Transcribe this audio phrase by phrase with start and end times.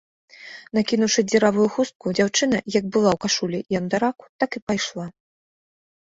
[0.77, 5.07] Накінуўшы дзіравую хустку, дзяўчына, як была ў кашулі і андараку, так і пайшла.